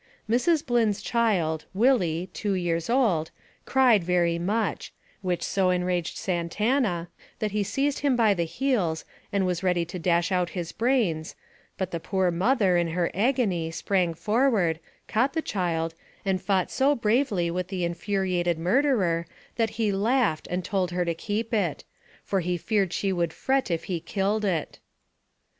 Mrs. 0.27 0.65
Blynn's 0.65 0.99
child, 0.99 1.65
Willie, 1.75 2.31
two 2.33 2.55
years 2.55 2.89
old, 2.89 3.29
cried 3.65 4.03
very 4.03 4.39
much, 4.39 4.91
which 5.21 5.43
so 5.43 5.69
enraged 5.69 6.17
Santana 6.17 7.07
that 7.37 7.51
he 7.51 7.61
seized 7.61 7.99
him 7.99 8.15
by 8.15 8.33
the 8.33 8.45
heels, 8.45 9.05
and 9.31 9.45
was 9.45 9.61
ready 9.61 9.85
to 9.85 9.99
dash 9.99 10.31
out 10.31 10.49
his 10.57 10.71
brains, 10.71 11.35
but 11.77 11.91
the 11.91 11.99
poor 11.99 12.31
mother, 12.31 12.77
in 12.77 12.87
her 12.87 13.11
agony, 13.13 13.69
sprang 13.69 14.15
forward, 14.15 14.79
caught 15.07 15.33
the 15.33 15.39
child, 15.43 15.93
and 16.25 16.41
fought 16.41 16.71
so 16.71 16.95
bravely 16.95 17.51
with 17.51 17.67
the 17.67 17.85
infuriated 17.85 18.57
mur 18.57 18.81
derer, 18.81 19.25
that 19.57 19.69
he 19.77 19.91
laughed, 19.91 20.47
and 20.49 20.65
told 20.65 20.89
her 20.89 21.05
to 21.05 21.13
keep 21.13 21.53
it; 21.53 21.83
for 22.23 22.39
he 22.39 22.57
feared 22.57 22.91
she 22.91 23.13
would 23.13 23.31
fret 23.31 23.69
if 23.69 23.83
he 23.83 23.99
killed 23.99 24.43
it. 24.45 24.79